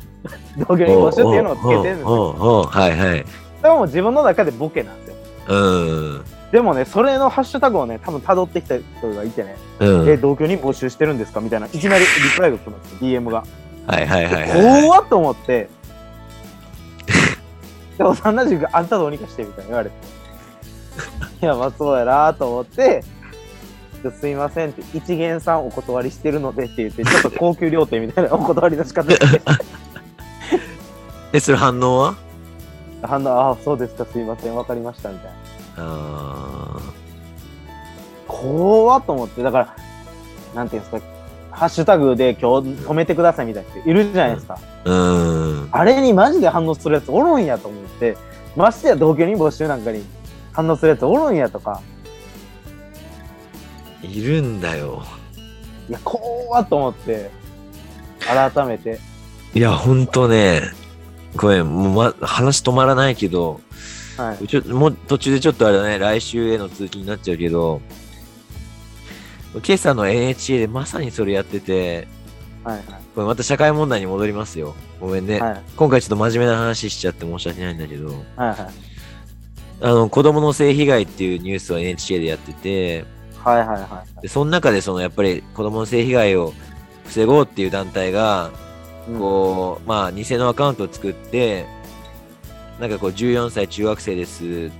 [0.69, 2.63] 同居人募集っていうのをつけてるんですよ。
[2.65, 3.25] はいはい。
[3.63, 5.15] でも自分の中でボケなんですよ。
[5.49, 5.57] う
[6.19, 6.25] ん。
[6.53, 10.09] でもね、それのハッシュタグをね、多分辿ってきた人がいてね、うん。
[10.09, 13.45] え、同居人募集してるんですかみたいな、いきなりリプライが来るんですよ、DM が。
[13.87, 14.83] はいはいはいはい。
[14.83, 15.69] 怖っと思って、
[17.99, 20.20] でも幼馴染があんたどうにかしてみたいに言われて。
[21.43, 23.03] いや、まあそうやなと思って、
[24.03, 29.43] ですいませんって、一元さんお断りしてるのでって言って、ちょっと高級料亭みたいなお断りの仕方して、
[31.33, 32.15] え、それ反応は？
[33.03, 35.37] 反応、ああ、そうですか、すいません、わかりました、みたいな。
[35.79, 36.81] あ
[38.27, 39.77] 怖っと思って、だから、
[40.55, 41.07] なんていうんですか、
[41.51, 44.59] ハッシュタグで今日止めてくださいみたいな人いるじゃないですか。
[44.85, 45.69] ーうん。
[45.73, 48.17] あれにマジで反応するやつおるんやと思って、
[48.57, 50.03] ましてや同居人募集なんかに
[50.61, 51.81] 反応するやつおるんやとか、
[54.03, 55.03] いるんだよ。
[55.89, 57.31] いや、怖っと思って、
[58.21, 59.01] 改めて。
[59.55, 60.63] いや、ほんとね、
[61.37, 63.61] ごめん、もう、ま、話止まらないけど、
[64.17, 64.47] はい。
[64.47, 67.81] ちょもう途中でちょっとあれだね、来週への通勤になっちゃうけど、
[69.55, 72.07] 今朝の NHK でまさにそれやってて、
[72.63, 72.83] はい
[73.15, 74.75] これまた社会問題に戻りますよ。
[75.01, 75.41] ごめんね。
[75.41, 75.51] はい。
[75.53, 75.63] はい。
[75.77, 78.90] 今回ちょっと真面目な話しちゃって申し訳ないんだけど、はいはい。
[79.83, 83.05] あの、子供の性被害っていうニュースを NHK でやってて、
[83.39, 84.23] はいはいはい。
[84.23, 86.53] でその中でそのやっぱり子供の性被害を
[87.07, 88.71] 防ごうっていう団体が、うん
[89.19, 91.67] こう、まあ、偽のアカウントを作って、
[92.79, 94.71] なんかこう、14歳中学生です、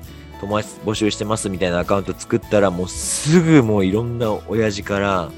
[0.41, 5.31] 友達募集してますみたいなアカウント作ったら、もうすぐもういろんな親父から、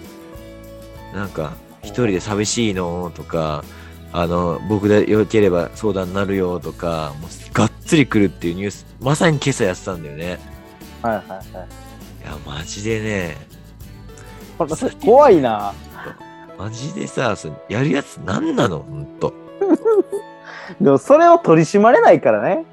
[1.15, 3.65] なんか、一人で寂しいのとか、
[4.13, 10.39] あの、僕でよければ相談になるよとか、もうがっつり来るっていうニュース、まさに今朝やってたんだよね。
[11.03, 11.41] はいはいはい。
[11.43, 11.45] い
[12.25, 13.37] や、マジでね、
[15.05, 15.75] 怖いな。
[16.57, 18.79] マジでさ、それやるやつ何なの？
[18.79, 19.35] ほんと。
[20.81, 22.65] でもそれを取り締まれないからね。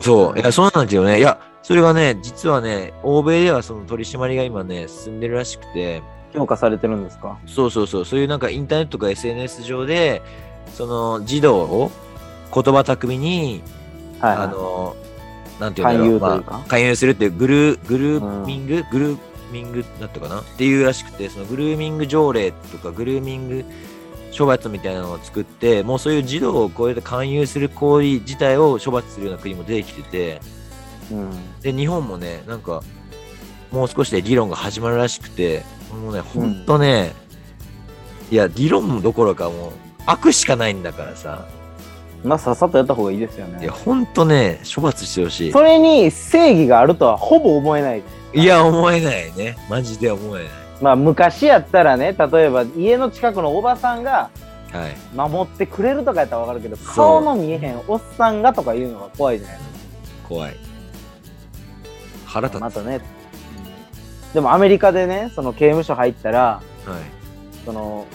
[0.00, 1.18] そう、いや、そうなんだけどね。
[1.18, 7.36] いや、それがね、実はね、欧米ではその取り締まりが今ね、進んでるらしくて、評価されてるんですか？
[7.46, 10.22] そうそうそう、そういうなんかインターネットとか SNS 上で、
[10.72, 11.90] その児童を
[12.54, 13.62] 言葉巧みに、
[14.20, 14.46] はい、はい。
[14.46, 14.96] あの、
[15.58, 19.18] なんていうんだろう、まあ、勧誘するっていうグルグルーミング、グルー
[19.52, 20.40] ミングだったかな？
[20.40, 23.64] っていうらしくて、そのグルーミング条例とかグルーミング
[24.36, 30.40] 処罰みたいなのを作って、もうそういう児童をこうやって勧誘する行為自体を処罰するような国も出てきてて、
[31.12, 31.60] うん。
[31.60, 32.82] で、日本もね、なんか、
[33.70, 35.62] もう少しで議論が始まるらしくて、
[36.02, 37.12] もうね、ほんとね、
[38.30, 39.72] いや、議論どころかもう、
[40.06, 41.46] 悪しかないんだからさ、
[42.24, 43.72] まあ、さっさとやった方がいいですよねいや、。
[43.72, 45.52] ほんとね、処罰してほしい。
[45.52, 48.02] それに正義があるとはほぼ思えない。
[48.32, 49.56] いや、思えないね。
[49.68, 50.50] マジで思えない。
[50.80, 54.30] まあ、昔やったらね、例えば家の近くのおばさんが
[54.72, 54.96] はい。
[55.14, 59.68] 守ってくれるとかやったらわかるけど、そう顔の見えへんおっさんがとか言うのが怖いじゃないです
[60.28, 60.56] 怖い。
[62.26, 62.70] 腹立か。
[62.70, 62.74] つ。
[62.76, 63.00] またね。
[64.32, 66.64] でもアメリカでね、その刑務所入ったら、はい。
[67.64, 68.06] その、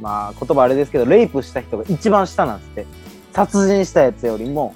[0.00, 2.86] まあ言葉あれですけど、レイプした人が一番下なんですって。
[3.38, 4.74] 殺人したやつよりも、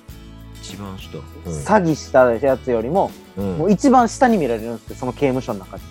[0.60, 1.18] 一番下。
[1.18, 3.58] 詐欺したやつよりも、うん。
[3.58, 5.82] もう一番下に見られるんですって、その刑務所の中で。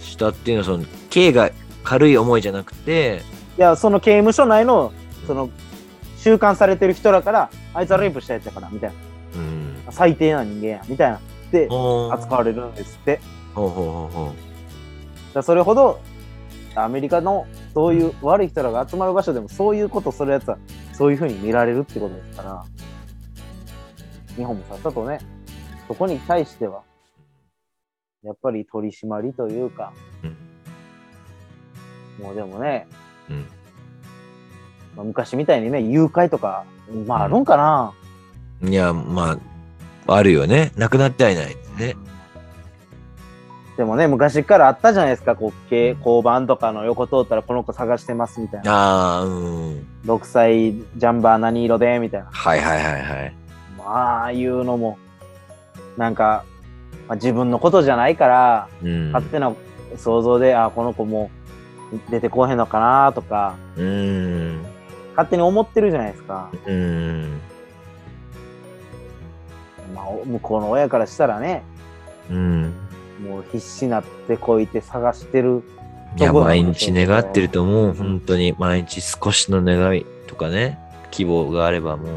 [0.00, 1.50] 下っていうのは、その、刑が
[1.84, 3.20] 軽い思いじゃなくて、
[3.58, 4.92] いや、その刑務所内の、
[5.26, 5.50] その、
[6.16, 8.92] 収監されてる人らから、あいつはレイプしたやつやから、みたい
[9.34, 9.84] うん。
[9.84, 9.92] な。
[9.92, 11.20] 最低な人間や、みたいな。
[11.52, 13.16] で、ほう扱われるんですって。
[13.16, 14.34] だかほうほうほうほ
[15.34, 16.00] らそれほど、
[16.74, 20.58] アメリカのそういう悪い人らが集まる場所でもそういうことするやつは
[20.98, 22.64] そういうふうに見られるってことですから
[24.34, 25.20] 日本もさっさとね
[25.86, 26.82] そこに対しては
[28.24, 29.92] やっぱり取り締まりというか
[30.24, 30.26] う。
[30.26, 32.24] うん。
[32.24, 32.88] もうでもね、
[33.30, 33.46] うん。
[34.96, 36.64] まあ、昔みたいにね誘拐とか
[37.06, 37.94] まああるんかな、
[38.68, 39.38] いや、ま
[40.06, 40.72] あ、あるよね。
[40.76, 41.94] なくなってはいないね。
[43.78, 49.86] でもね昔からあったじゃないですか国慶交番とかの横通ったらこの子探してますみたいなああ、うん。
[50.04, 53.34] 6歳ジャンバー何色でみたいなはいはいはいはい。
[53.78, 54.98] まあああいうのも
[55.96, 56.44] なんか、
[57.06, 59.12] まあ、自分のことじゃないからうん。
[59.12, 59.54] 勝手な
[59.96, 61.30] 想像で、ああこの子も
[61.92, 64.60] う出てこうへんのかなとかうん。
[65.10, 67.40] 勝手に思ってるじゃないですか、うん。
[69.94, 71.62] まあ、お向こうの親からしたらね
[72.28, 72.87] うん。
[73.20, 75.62] もう必死になってこいて探してる
[76.16, 77.92] いや、毎日願ってると思う。
[77.92, 78.54] 本当に。
[78.58, 80.78] 毎日少しの願いとかね、
[81.10, 82.08] 希望があればもう。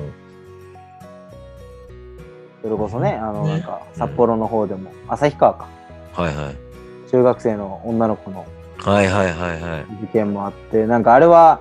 [2.61, 5.67] それこそねあのねなんか札幌の方でも旭川か
[6.13, 7.09] はいはい。
[7.09, 8.45] 中学生の女の子の
[8.77, 9.85] はいはいはいはい。
[10.01, 11.59] 事件もあってなんかあれは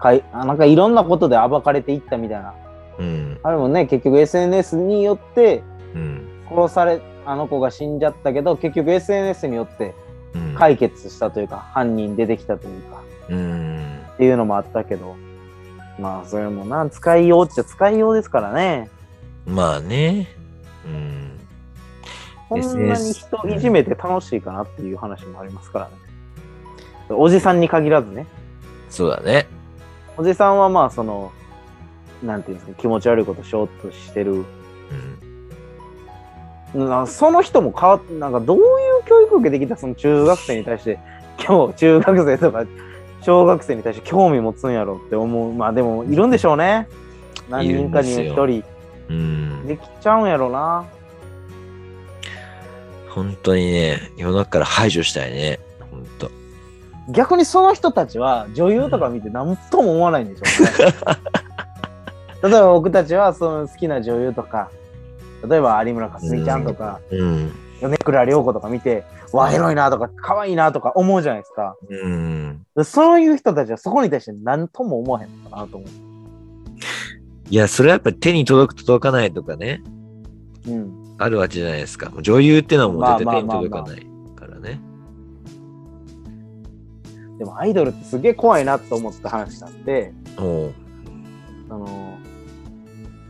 [0.00, 2.54] かいあなんかいろんなことで暴かれていったみたいな
[2.98, 3.40] うん。
[3.42, 5.62] あれもね結局 SNS によって
[5.94, 6.28] うん。
[6.48, 9.94] 殺されあの子が死んじゃったけど結局 SNS によって
[10.34, 10.54] うん。
[10.54, 14.00] 解決したというか、犯人出てきたというかうん。
[14.14, 15.16] っていうのもあったけど
[15.98, 18.88] まあそれもな使いようっちゃ使いようですからね
[19.46, 20.28] まあね。
[20.86, 21.38] うん。
[22.48, 25.94] こんなに人いじめて楽しいかなっていう話もありますからね
[27.08, 28.26] おじさんに限らずね
[28.90, 29.46] そうだね。
[30.16, 31.32] おじさんはまあその
[32.22, 34.44] なんていうんですか、気持ち悪いことしようとしてる。
[36.74, 36.88] うん。
[36.88, 38.64] なその人も変わっなんかどういう
[39.06, 40.98] 教育受けてきたその中学生に対して、
[41.44, 42.64] 今日中学生とか
[43.22, 45.52] 小学生に対して興味持つんやろって思う。
[45.52, 46.88] まあでもいるんでしょうね。
[47.48, 48.64] 何人かに一人
[49.08, 49.66] うん。
[49.66, 50.84] できちゃうんやろな。
[53.08, 55.60] 本当にね、世の中から排除したいね。
[55.90, 56.30] 本当。
[57.10, 60.42] 逆にその人たちは女優とか見て何とも思わないんでしょ
[60.82, 60.94] うね。
[62.42, 64.70] 例えば僕たちはその好きな女優とか、
[65.48, 67.52] 例えば有村架純ちゃんとか、うん。
[67.80, 71.76] 米倉涼子とか見て、わ、エロいなとか、可愛いなとか思うじゃないですか。
[71.88, 72.66] うん。
[72.76, 75.86] でそういう人たちはそこに対して何とも思わへんのかなと思
[77.50, 79.82] いや、それはやっぱり手に届く届かないとかね、
[80.66, 80.70] う。
[80.70, 81.14] うん。
[81.18, 82.12] あるわけじゃないですか。
[82.20, 84.80] 女優ってのはもう絶対手に届かないからね。
[87.38, 90.74] でもアイドルってすげえ怖いなと思った話があって、おう
[91.68, 92.11] あの、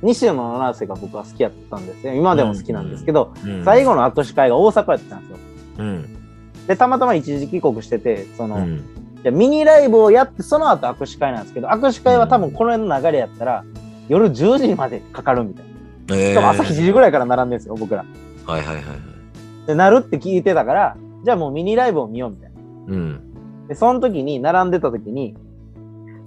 [0.02, 2.14] 西野七瀬が僕は好きやったんですよ。
[2.14, 5.36] 今でも好きなんですけど、うん最後の握手会が大阪やったんですよ。
[5.78, 6.22] うん。
[6.66, 8.84] で、たまたま一時帰国してて、その、うん。
[9.22, 13.64] じゃあミニライブをやって、その後握手会なんですけど、握手会は多分この流れやったら、
[14.08, 15.64] 夜10時までかかるみたい
[16.08, 16.16] な。
[16.16, 18.04] えしかも朝7時ぐらいから並んでるんですよ、僕ら。
[18.46, 19.66] はいはいはいはい。
[19.66, 22.56] で、なるって聞いてたから、じゃあもうミニライブを見ようみたいな。
[22.88, 23.66] うん。
[23.68, 25.36] で、その時に、並んでた時に、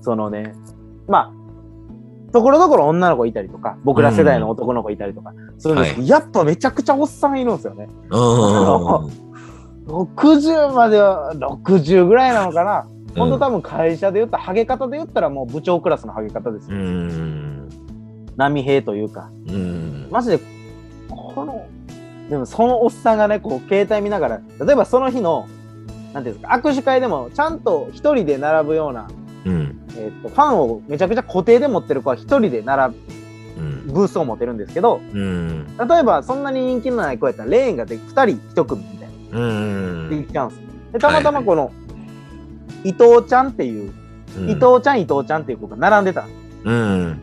[0.02, 0.54] そのね、
[1.08, 1.34] まあ、
[2.32, 7.88] ところどころ女の子いたりとか、僕ら世代の男の子いたりとかするんですけど、やっぱめちゃくちゃおっさんいるんですよね。
[8.10, 9.26] うん。
[9.88, 12.86] 60までは、60ぐらいなのかな。
[13.16, 16.80] ほんとうん多分会社で言ったら、ハゲ方で言ったらもう部長クラスのハゲ方ですうよ。
[16.80, 17.70] ん。
[18.36, 19.30] 波平というか。
[19.48, 20.08] うん。
[20.12, 20.40] マジで、
[21.10, 21.66] この、
[22.30, 25.48] でもそのおっさんがね、こう、携帯見ながら、例えばその日の、
[26.14, 29.08] なんていうんですか、握手会でも、ちゃんと一人で並ぶような、
[29.46, 29.85] うん。
[29.98, 32.96] えっと、ファンをめちゃくちゃ固定で持ってる子は一人で並
[33.58, 33.88] うん。
[33.88, 35.78] ぶ、ブースを持てるんですけど、うん。
[35.78, 39.40] 例えばそんなに人気のない子やったら、レーンがで二人一組みたいな。
[39.40, 40.10] うん。
[40.10, 40.68] できちゃうんですよ。
[40.94, 41.72] で、たまたまこの、
[42.84, 43.92] 伊藤ちゃんっていう、
[44.38, 47.20] うん伊藤ちゃん、伊藤ちゃんっていう子が並んでたんですうん。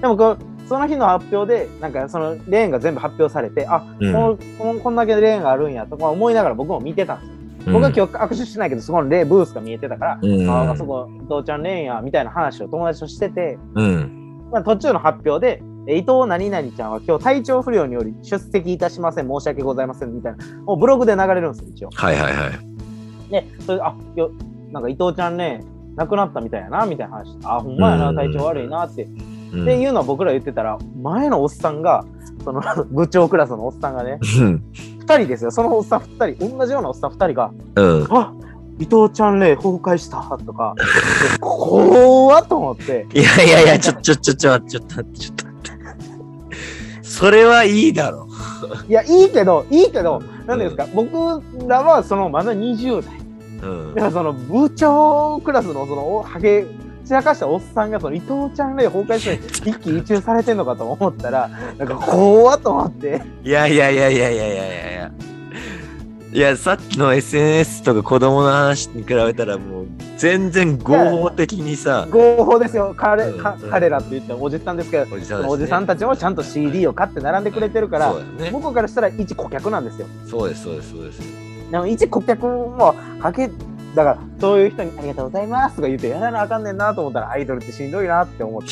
[0.00, 0.38] でもこう、
[0.68, 7.35] その日の発表で、なんかそのレーンが全部発表されて、あ、うんこのこのこんだけレーンがあるんやとか思いながら僕も見てたんですよ。
[7.72, 14.40] 僕は今日握手してないけど、そこのレーブースが見えてたから、うんああそこ伊藤ちゃんレーンやみたいな話を友達としてて、うん。
[14.52, 21.90] まあ、途中の発表で、え伊藤何々ちゃんは今日体調不良により出席いたしません、申し訳ございませんみたいな、もうブログで流れるんですよ、一応。
[21.94, 23.30] はいはいはい。
[23.30, 24.30] で、それで、あ、よ
[24.72, 25.64] なんか伊藤ちゃんね、
[25.96, 27.36] 亡くなったみたいやな、みたいな話。
[27.44, 29.04] あ、ほんまやな、うん体調悪いなって。
[29.04, 32.04] うんっていうのは僕ら言ってたら、前のおっさんが、
[32.44, 34.62] その 部長クラスのおっさんがね、うん。
[35.06, 38.06] 2人ですよ、そのおっさん2人、同じようなおっさん2人が、うん。
[38.10, 38.32] あ
[38.78, 40.82] 伊藤ちゃん霊崩壊したとか、で
[41.40, 45.46] 怖っと思って、いやいやいや、ちょ、ちょ、ちょ、ちょ、ちょっとちょっと。
[47.02, 48.26] それはいいだろ。
[48.88, 53.26] いや、いいけど、いいけど、なんですか、僕らはそのまだ20代。
[53.62, 54.00] うんだ。
[54.02, 56.66] からその部長クラスのそのおハゲ
[57.06, 63.22] 散らかしたおっさんがその伊藤ちゃん霊崩壊して一喜一憂されてんのかと思ったら、 なんか怖っと思って。
[63.44, 65.10] いやいやいやいやいやいやいやいや。
[66.32, 69.86] いや、さっきの SNS とか子供の話に比べたらもう
[70.18, 78.50] 全然合法的にさ、合法ですよ、彼,か、うん彼らって言っておじさんですけど、おじさんねおじさんたちもちゃんと CD を買って並んでくれてるからそう、だよね。
[78.52, 80.08] 僕からしたら一顧客なんですよ。
[80.28, 81.20] そうです、そうです、そうです。
[81.70, 83.50] でも一顧客もかけ、
[83.96, 88.68] だからそういう人にありがとうございますとか言ってやらなあかんねんなと思ったらアイドルってしんどいなって思って。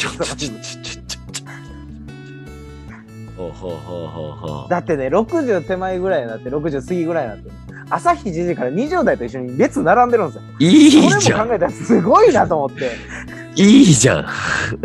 [4.69, 7.51] だってね、60手前ぐらいになって、60過ぎぐらいになって、
[7.91, 10.43] 朝7時から20代と一緒に列並んでるんですよ。
[10.61, 11.05] いいじゃん。
[11.05, 12.93] これも考えたらすごいなと思って。
[13.57, 14.27] いいじゃん。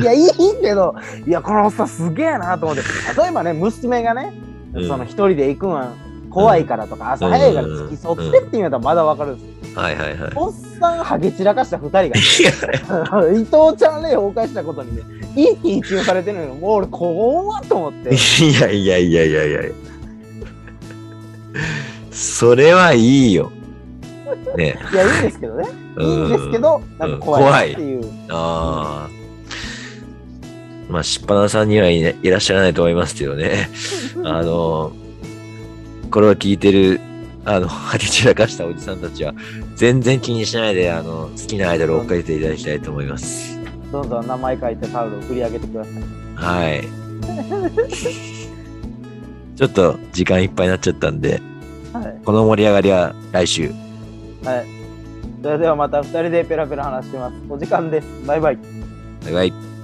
[0.01, 0.29] いや、いい
[0.61, 0.95] けど、
[1.27, 2.83] いや、このおっさんすげえなと思って。
[3.21, 4.33] 例えばね、娘がね、
[4.73, 5.93] うんその一人で行くんは
[6.29, 9.58] 怖いからとか、朝早いから付き添ってって言うんだったらまだわかるんですよ。
[9.75, 10.31] はいはいはい。
[10.35, 15.03] おっさんハゲ散らかした二人が、いや伊藤ちゃんね、崩壊したことにね、
[15.35, 18.15] 一喜一憂されてるのに、もう俺、怖っと思って。
[18.15, 19.61] いやいやいやいやいや
[22.11, 23.51] それはいいよ。
[24.55, 24.77] ね。
[24.91, 25.67] いや、いいんですけどね。
[25.99, 28.03] いいんですけど、なんか怖いなっていう。
[28.29, 29.09] ああ。
[30.89, 33.69] まあ、しっぱなさんにはい,、ね、いらっしゃらないと思いますけどね。
[34.25, 34.91] あの、
[36.11, 36.99] これを聞いてる、
[37.45, 39.33] あの、はげ散らかしたおじさんたちは、
[39.75, 43.59] 全然気にしないで、あの、好きなアイドルを追っかけていただきたいと思います。
[43.91, 45.93] どんどん名前書いてタオルを振り上げてください。
[46.35, 46.87] はい。
[49.57, 51.41] ちょっと時間いっぱいになっちゃったんで、
[51.91, 52.21] はい。
[52.23, 53.71] この盛り上がりは来週。
[54.43, 54.65] はい。
[55.41, 57.35] それではまた二人でペラペラ話してます。
[57.49, 58.07] お時間です。
[58.25, 58.57] バイバイ。
[59.25, 59.78] バイバイ。